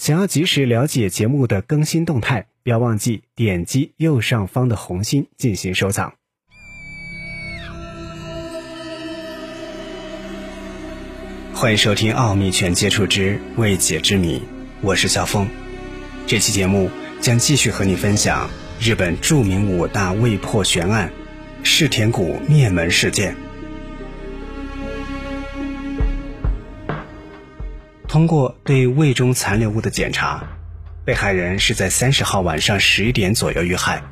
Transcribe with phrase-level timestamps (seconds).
[0.00, 6.14] 想要及时了解节目的更新动态，不要忘记点击右上方的红心进行收藏。
[11.52, 14.38] 欢迎收听《奥秘全接触之未解之谜》，
[14.80, 15.46] 我是小峰。
[16.26, 16.90] 这期节目
[17.20, 18.48] 将继续和你分享
[18.80, 21.12] 日本著名五大未破悬案——
[21.62, 23.36] 世田谷灭门事件。
[28.10, 30.42] 通过对胃中残留物的检查，
[31.04, 34.02] 被害人是在三十号晚上十一点左右遇害，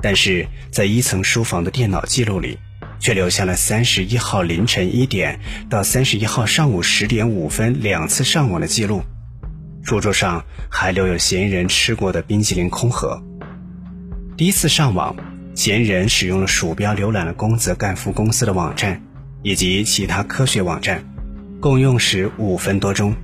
[0.00, 2.58] 但是在一层书房的电脑记录里，
[2.98, 5.38] 却留下了三十一号凌晨一点
[5.68, 9.02] 到三十一号上午十点五分两次上网的记录。
[9.82, 13.22] 书桌上还留有嫌疑人吃过的冰淇淋空盒。
[14.38, 15.14] 第一次上网，
[15.54, 19.02] 嫌疑人使用了鼠标浏览了宫泽干夫公司的网站
[19.42, 21.04] 以及其他科学网站，
[21.60, 23.14] 共用时五分多钟。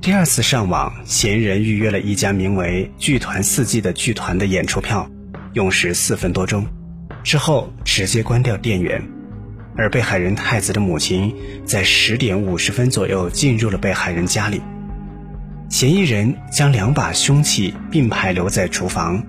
[0.00, 5.10] 第二次上网，嫌疑人预约了一家名为“剧团四季”的剧团的演出票，
[5.54, 6.64] 用时四分多钟，
[7.24, 9.02] 之后直接关掉电源。
[9.76, 14.62] 而被害人太子的母亲在十点五十分左右进入了被害人家里，
[15.68, 19.22] 嫌疑人将两把凶器并排留在厨房，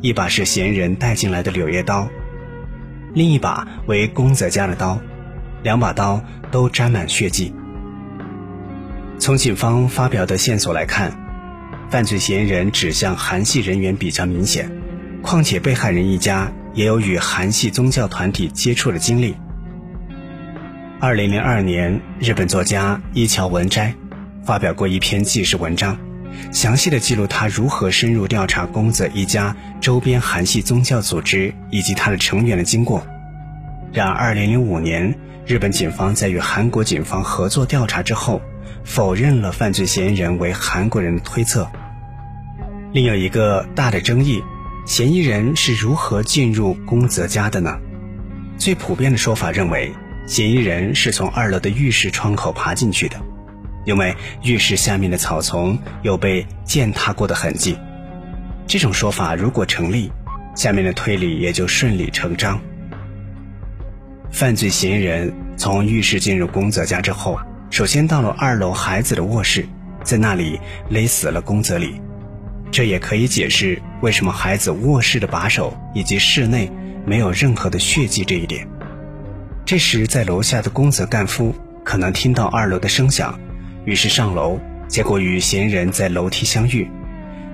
[0.00, 2.08] 一把是嫌疑人带进来的柳叶刀，
[3.12, 4.98] 另一把为宫泽家的刀，
[5.62, 7.52] 两把刀都沾满血迹。
[9.18, 11.12] 从警方发表的线索来看，
[11.88, 14.70] 犯罪嫌疑人指向韩系人员比较明显，
[15.22, 19.34] 况且被害人一家也有与韩系宗教团体接触的经历。
[21.00, 23.94] 二零零二年，日本作家伊桥文斋
[24.44, 25.96] 发表过一篇纪实文章，
[26.52, 33.06] 详细的记录他如何深入调查宫泽一家周边韩系宗教组织以及他的成员的经过。
[33.92, 35.14] 然而，二零零五年，
[35.46, 38.42] 日本警方在与韩国警方合作调查之后。
[38.84, 41.68] 否认了犯罪嫌疑人为韩国人的推测。
[42.92, 44.40] 另有一个大的争议，
[44.86, 47.76] 嫌疑人是如何进入宫泽家的呢？
[48.56, 49.92] 最普遍的说法认为，
[50.26, 53.16] 嫌疑人是从二楼的浴室窗口爬进去的，
[53.84, 57.76] 因为浴室下面的草丛有被践踏过的痕迹。
[58.66, 60.12] 这种说法如果成立，
[60.54, 62.60] 下面的推理也就顺理成章。
[64.30, 67.40] 犯罪嫌疑人从浴室进入宫泽家之后。
[67.74, 69.66] 首先到了二楼孩子的卧室，
[70.04, 72.00] 在那里勒死了宫泽里，
[72.70, 76.70] 这也可以解释为什么孩子卧室的把手以及室内
[77.04, 78.64] 没有任何的血迹这一点。
[79.66, 81.52] 这时在楼下的宫泽干夫
[81.84, 83.36] 可能听到二楼的声响，
[83.84, 86.88] 于是上楼，结果与嫌疑人在楼梯相遇，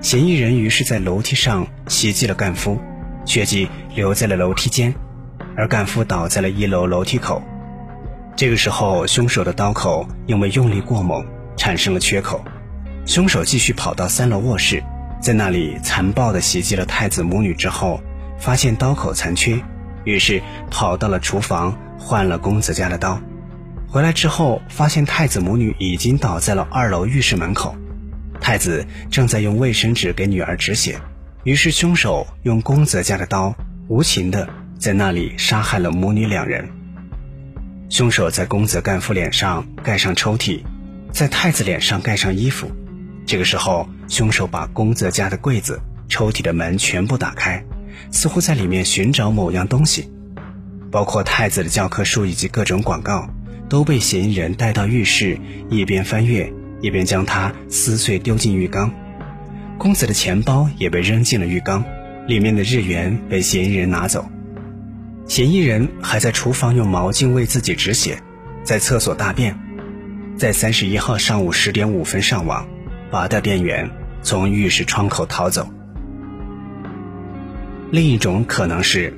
[0.01, 2.79] 嫌疑人于是在楼梯上袭击了干夫，
[3.25, 4.93] 血迹留在了楼梯间，
[5.57, 7.41] 而干夫倒在了一楼楼梯口。
[8.35, 11.23] 这个时候，凶手的刀口因为用力过猛
[11.55, 12.43] 产生了缺口。
[13.05, 14.83] 凶手继续跑到三楼卧室，
[15.21, 18.01] 在那里残暴地袭击了太子母女之后，
[18.39, 19.61] 发现刀口残缺，
[20.05, 23.19] 于是跑到了厨房换了公子家的刀。
[23.87, 27.75] 回来之后，发现太子母女已经倒在了二楼浴室门口，
[28.39, 30.97] 太子正在用卫生纸给女儿止血，
[31.43, 33.53] 于是凶手用公子家的刀
[33.87, 34.47] 无情地
[34.79, 36.67] 在那里杀害了母女两人。
[37.91, 40.61] 凶手在公子干夫脸上盖上抽屉，
[41.11, 42.71] 在太子脸上盖上衣服。
[43.25, 47.61] 这个时候，凶手把公子家的柜子、抽屉的门全部打开，
[48.09, 50.09] 似乎在里面寻找某样东西，
[50.89, 53.29] 包括太子的教科书以及各种广告，
[53.67, 55.37] 都被嫌疑人带到浴室，
[55.69, 56.49] 一边翻阅，
[56.79, 58.89] 一边将它撕碎丢进浴缸。
[59.77, 61.83] 公子的钱包也被扔进了浴缸，
[62.25, 64.25] 里面的日元被嫌疑人拿走。
[65.31, 68.21] 嫌疑人还在厨房用毛巾为自己止血，
[68.65, 69.57] 在厕所大便，
[70.35, 72.67] 在三十一号上午十点五分上网，
[73.09, 73.89] 拔掉电源，
[74.21, 75.65] 从浴室窗口逃走。
[77.91, 79.13] 另一种可能是，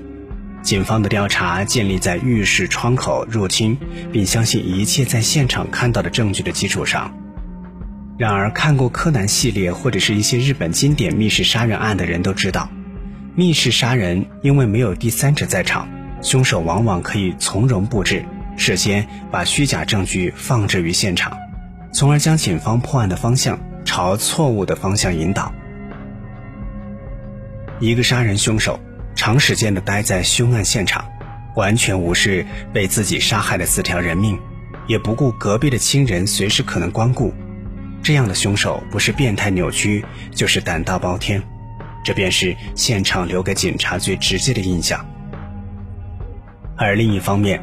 [0.62, 3.76] 警方的调查建立在浴室窗口入侵，
[4.12, 7.12] 并相信一切在现场看到的证据的基础上。
[8.20, 12.70] 然而，看过柯南系列或者是一些日本经典密室杀人案的人都知道，
[13.34, 15.90] 密室杀人因为没有第三者在场。
[16.24, 18.26] 凶手往往可以从容布置，
[18.56, 21.38] 事先把虚假证据放置于现场，
[21.92, 25.54] 从而将警方破案的方向朝错误的方向引导。
[27.80, 28.80] 一个杀人凶手
[29.14, 31.04] 长时间的待在凶案现场，
[31.56, 34.40] 完全无视被自己杀害的四条人命，
[34.88, 37.34] 也不顾隔壁的亲人随时可能光顾，
[38.02, 41.44] 这样的凶手不是变态扭曲，就是胆大包天，
[42.06, 45.06] 这便是现场留给警察最直接的印象。
[46.76, 47.62] 而另一方面，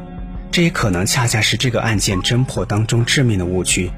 [0.51, 3.91] 这也可能恰恰是这个案件侦破当中致命的误区。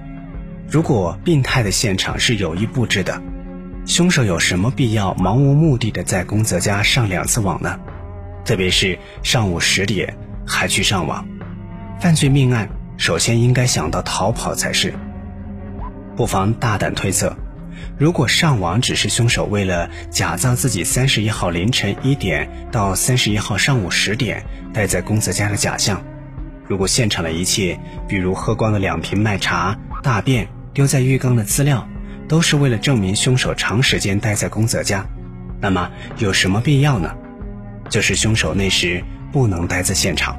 [0.67, 3.21] 如果病态的现场是有意布置的，
[3.85, 7.79] 凶手有什么必要盲无目的的在宫泽家上两次网呢？
[8.45, 11.25] 特别是上午十点还去上网，
[11.99, 14.93] 犯罪命案首先应该想到逃跑才是。
[16.15, 17.35] 不妨大胆推测，
[17.97, 24.43] 如果上网只是凶手为了假造自己三十一号凌晨一点到三十一号上午十点
[24.73, 26.03] 待在宫泽家的假象，
[26.67, 31.87] 如果现场的一切，比如喝光了两瓶麦茶、大便、丢在浴缸的资料，
[32.27, 35.05] 都是为了证明凶手长时间待在宫泽家，
[35.61, 37.13] 那么有什么必要呢？
[37.89, 40.35] 就是凶手那时不能待在现场。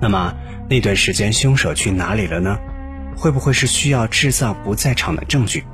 [0.00, 0.34] 那么
[0.68, 2.58] 那段时间凶手去哪里了呢？
[3.16, 5.64] 会不会是需要制造不在场的证据？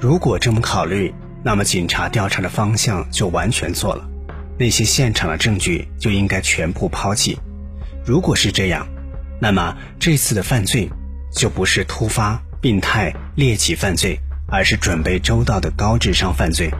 [0.00, 4.08] 如果这么考虑，那么警察调查的方向就完全错了。
[4.58, 7.38] 那些现场的证据就应该全部抛弃。
[8.04, 8.86] 如果是这样，
[9.40, 10.88] 那么这次的犯罪
[11.32, 16.70] 就不是突发、病态、猎奇犯罪，而是准备周到的高智商犯罪。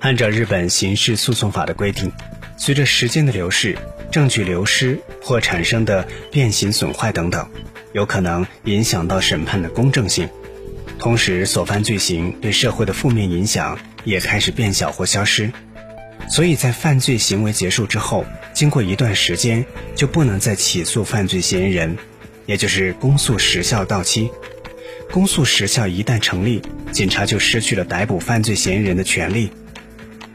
[0.00, 2.10] 按照日本刑事诉讼法的规定，
[2.56, 3.78] 随着时间的流逝，
[4.10, 7.48] 证据流失或产生的变形损坏等等，
[7.92, 10.28] 有可能影响到审判的公正性。
[11.02, 15.52] 同时，所犯罪行对社会的负面影响也开始变小或消失。
[16.28, 19.66] 所以在犯罪行为结束之后，经过一段时间
[19.96, 21.98] 就不能再起诉犯罪嫌疑人，
[22.46, 24.30] 也就是公诉时效到期。
[25.10, 26.62] 公诉时效一旦成立，
[26.92, 29.50] 警察就失去了逮捕犯罪嫌疑人的权利。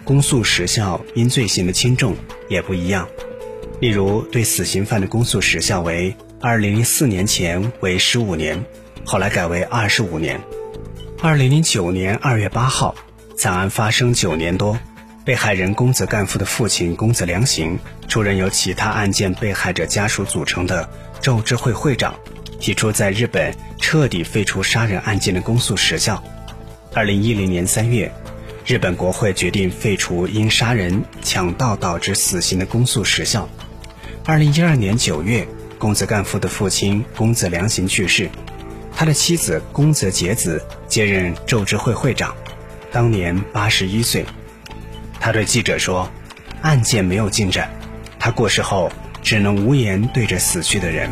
[0.04, 2.14] 公诉时效因罪行的轻重
[2.50, 3.08] 也不一样，
[3.80, 8.62] 例如对死刑犯的公诉时效为二零零四年前为十五年，
[9.06, 10.38] 后来改为二十五年。
[11.20, 12.94] 二零零九年二月八号，
[13.36, 14.78] 惨案发生九年多，
[15.26, 20.88] 被害人公子干夫的父亲公子良行出任由其他案件被害者家属组成的
[21.20, 22.14] 咒之会会长，
[22.60, 26.24] 提出在日本彻底废除杀人案件的公诉时效。
[26.94, 28.12] 二零一零年三月。
[28.64, 33.48] 日本国会决定废除因杀人、抢盗导致死刑的公诉时效。
[34.26, 35.48] 二零一二年九月，
[35.80, 38.30] 公子干夫的父亲公子良行去世，
[39.00, 42.36] 他的妻子宫泽结子接任咒之会会长，
[42.92, 44.26] 当年八十一岁。
[45.20, 46.10] 他对记者说
[46.64, 47.70] ：“案件没有进展，
[48.18, 48.92] 他过世后
[49.22, 51.12] 只能无言对着死去的人。”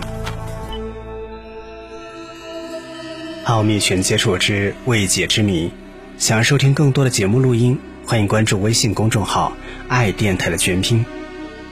[3.46, 5.72] 奥秘全接触之未解之谜。
[6.18, 7.78] 想要收听更多的节目录音，
[8.08, 9.54] 欢迎关注微信公众号
[9.88, 11.06] “爱电台”的全拼。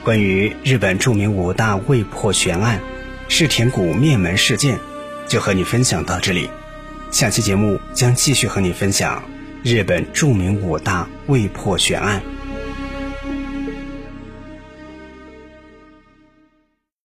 [0.04, 2.78] 关于日本著名五大未破悬案——
[3.26, 4.78] 世田谷灭门事件，
[5.28, 6.48] 就和你分享到这里。
[7.10, 9.22] 下期节目将继续和你分享
[9.62, 12.33] 日本著名五大未破悬案。